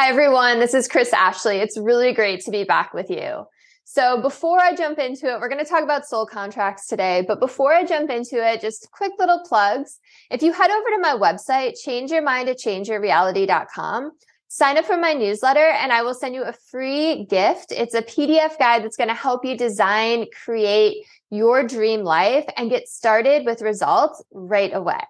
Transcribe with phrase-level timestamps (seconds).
[0.00, 0.60] Hi, everyone.
[0.60, 1.58] This is Kris Ashley.
[1.58, 3.44] It's really great to be back with you.
[3.84, 7.22] So, before I jump into it, we're going to talk about soul contracts today.
[7.28, 9.98] But before I jump into it, just quick little plugs.
[10.30, 14.12] If you head over to my website, changeyourmindtochangeyourreality.com,
[14.48, 17.70] sign up for my newsletter, and I will send you a free gift.
[17.70, 22.70] It's a PDF guide that's going to help you design, create your dream life, and
[22.70, 25.04] get started with results right away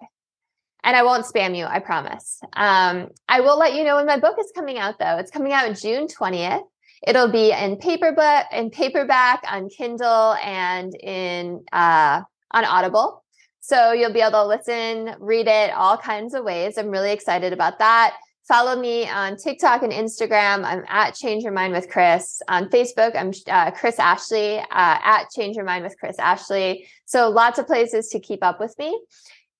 [0.83, 2.39] and I won't spam you, I promise.
[2.53, 5.17] Um, I will let you know when my book is coming out, though.
[5.17, 6.63] It's coming out June 20th.
[7.07, 12.21] It'll be in paperback, in paperback, on Kindle, and in uh,
[12.51, 13.23] on Audible.
[13.59, 16.77] So you'll be able to listen, read it all kinds of ways.
[16.77, 18.15] I'm really excited about that.
[18.47, 20.65] Follow me on TikTok and Instagram.
[20.65, 22.41] I'm at Change Your Mind with Kris.
[22.47, 26.87] On Facebook, I'm uh, Kris Ashley uh, at Change Your Mind with Kris Ashley.
[27.05, 28.99] So lots of places to keep up with me.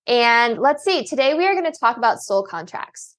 [0.06, 3.16] And let's see, today we are going to talk about soul contracts.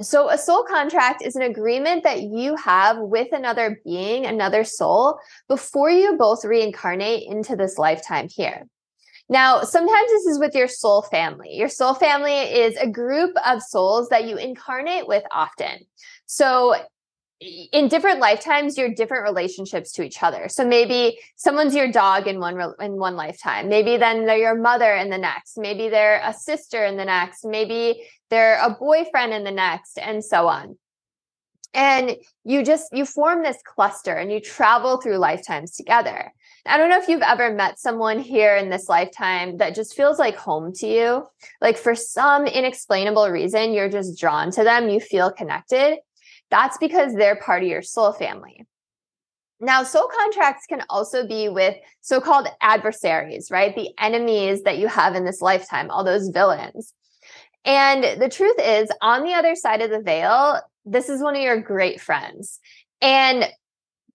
[0.00, 5.18] So, a soul contract is an agreement that you have with another being, another soul,
[5.48, 8.66] before you both reincarnate into this lifetime here.
[9.30, 11.54] Now, sometimes this is with your soul family.
[11.54, 15.80] Your soul family is a group of souls that you incarnate with often.
[16.26, 16.74] So,
[17.40, 20.48] in different lifetimes you're different relationships to each other.
[20.48, 23.68] So maybe someone's your dog in one in one lifetime.
[23.68, 25.58] Maybe then they're your mother in the next.
[25.58, 27.44] Maybe they're a sister in the next.
[27.44, 30.78] Maybe they're a boyfriend in the next and so on.
[31.74, 36.32] And you just you form this cluster and you travel through lifetimes together.
[36.64, 40.18] I don't know if you've ever met someone here in this lifetime that just feels
[40.18, 41.26] like home to you.
[41.60, 44.88] Like for some inexplainable reason you're just drawn to them.
[44.88, 45.98] You feel connected
[46.50, 48.66] that's because they're part of your soul family.
[49.58, 53.74] Now, soul contracts can also be with so called adversaries, right?
[53.74, 56.92] The enemies that you have in this lifetime, all those villains.
[57.64, 61.42] And the truth is, on the other side of the veil, this is one of
[61.42, 62.60] your great friends.
[63.00, 63.46] And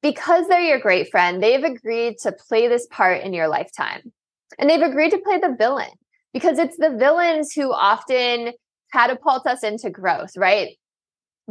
[0.01, 4.11] because they're your great friend, they've agreed to play this part in your lifetime.
[4.57, 5.89] And they've agreed to play the villain
[6.33, 8.53] because it's the villains who often
[8.93, 10.77] catapult us into growth, right?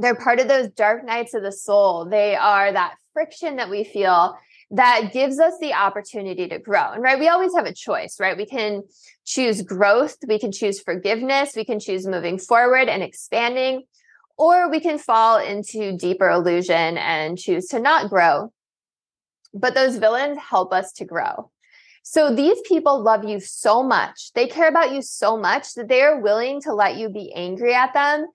[0.00, 2.04] They're part of those dark nights of the soul.
[2.04, 4.36] They are that friction that we feel
[4.72, 6.92] that gives us the opportunity to grow.
[6.92, 8.36] And right, we always have a choice, right?
[8.36, 8.82] We can
[9.24, 13.82] choose growth, we can choose forgiveness, we can choose moving forward and expanding,
[14.38, 18.52] or we can fall into deeper illusion and choose to not grow.
[19.52, 21.50] But those villains help us to grow.
[22.02, 24.32] So these people love you so much.
[24.34, 27.74] They care about you so much that they are willing to let you be angry
[27.74, 28.26] at them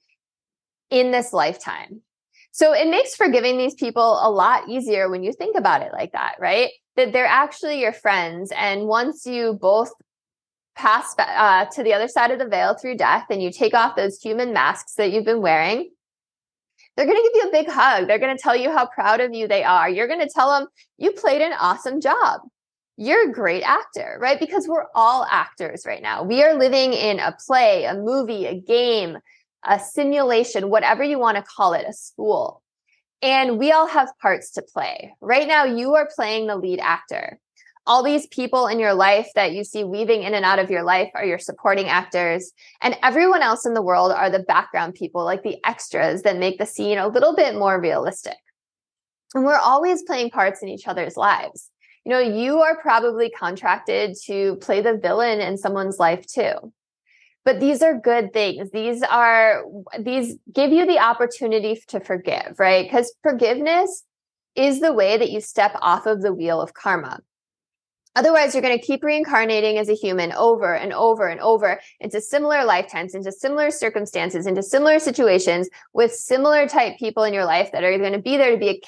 [0.89, 2.01] in this lifetime.
[2.51, 6.13] So it makes forgiving these people a lot easier when you think about it like
[6.13, 6.69] that, right?
[6.95, 8.51] That they're actually your friends.
[8.55, 9.91] And once you both
[10.75, 13.95] pass uh, to the other side of the veil through death and you take off
[13.95, 15.89] those human masks that you've been wearing,
[16.95, 18.07] they're going to give you a big hug.
[18.07, 19.89] They're going to tell you how proud of you they are.
[19.89, 22.41] You're going to tell them you played an awesome job.
[22.97, 24.39] You're a great actor, right?
[24.39, 26.23] Because we're all actors right now.
[26.23, 29.17] We are living in a play, a movie, a game,
[29.65, 32.61] a simulation, whatever you want to call it, a school.
[33.21, 35.13] And we all have parts to play.
[35.21, 37.39] Right now, you are playing the lead actor.
[37.87, 40.83] All these people in your life that you see weaving in and out of your
[40.83, 42.51] life are your supporting actors.
[42.81, 46.57] And everyone else in the world are the background people, like the extras that make
[46.57, 48.37] the scene a little bit more realistic.
[49.33, 51.69] And we're always playing parts in each other's lives.
[52.05, 56.71] You know, you are probably contracted to play the villain in someone's life too
[57.45, 58.71] but these are good things.
[58.71, 59.63] These are
[59.99, 62.85] these give you the opportunity to forgive right?
[62.85, 64.03] Because forgiveness
[64.55, 67.19] is the way that you step off of the wheel of karma.
[68.15, 72.19] Otherwise you're going to keep reincarnating as a human over and over and over into
[72.19, 77.71] similar lifetimes into similar circumstances into similar situations with similar type people in your life
[77.71, 78.81] that are going to be there to be a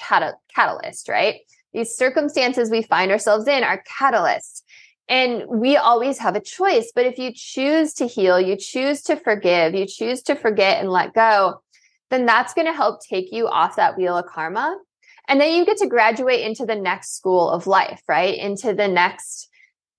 [0.48, 1.36] catalyst right?
[1.74, 4.62] These circumstances we find ourselves in are catalysts
[5.08, 6.92] and we always have a choice.
[6.94, 10.90] But if you choose to heal, you choose to forgive, you choose to forget and
[10.90, 11.62] let go,
[12.10, 14.76] then that's going to help take you off that wheel of karma.
[15.28, 18.36] And then you get to graduate into the next school of life, right?
[18.36, 19.48] Into the next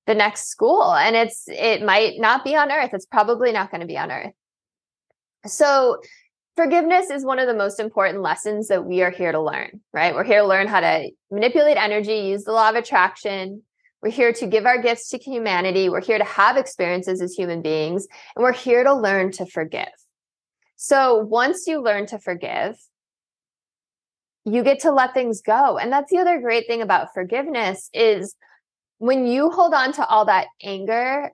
[0.10, 3.82] the next school and it's it might not be on earth it's probably not going
[3.82, 4.34] to be on earth
[5.46, 5.98] so
[6.56, 10.16] forgiveness is one of the most important lessons that we are here to learn right
[10.16, 13.62] we're here to learn how to manipulate energy use the law of attraction
[14.02, 15.90] we're here to give our gifts to humanity.
[15.90, 19.90] We're here to have experiences as human beings, and we're here to learn to forgive.
[20.78, 22.78] So once you learn to forgive,
[24.46, 25.78] you get to let things go.
[25.78, 28.36] And that's the other great thing about forgiveness is
[28.98, 31.32] when you hold on to all that anger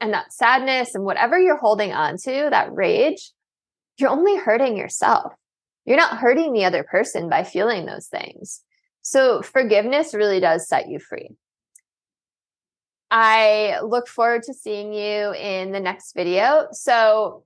[0.00, 3.32] and that sadness and whatever you're holding on to, that rage,
[3.98, 5.32] you're only hurting yourself.
[5.84, 8.62] you're not hurting the other person by feeling those things.
[9.04, 11.28] So forgiveness really does set you free.
[13.10, 16.68] I look forward to seeing you in the next video.
[16.72, 17.44] So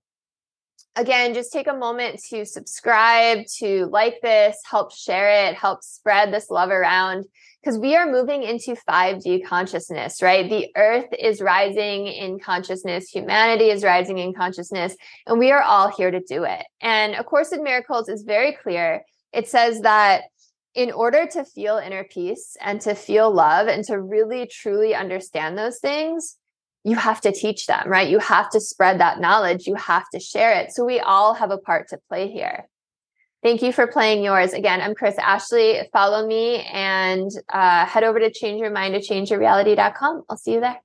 [0.94, 6.32] again, just take a moment to subscribe, to like this, help share it, help spread
[6.32, 7.26] this love around
[7.60, 10.48] because we are moving into 5D consciousness, right?
[10.48, 14.96] The earth is rising in consciousness, humanity is rising in consciousness,
[15.26, 16.64] and we are all here to do it.
[16.80, 19.02] And A Course in Miracles is very clear.
[19.32, 20.22] It says that
[20.78, 25.58] in order to feel inner peace and to feel love and to really truly understand
[25.58, 26.36] those things,
[26.84, 28.08] you have to teach them, right?
[28.08, 29.66] You have to spread that knowledge.
[29.66, 30.70] You have to share it.
[30.70, 32.68] So we all have a part to play here.
[33.42, 34.52] Thank you for playing yours.
[34.52, 35.80] Again, I'm Kris Ashley.
[35.92, 40.22] Follow me and uh, head over to changeyourmindtochangeyourreality.com.
[40.30, 40.80] I'll see you there.